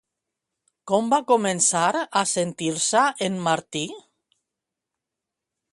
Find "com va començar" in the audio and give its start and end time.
0.91-1.83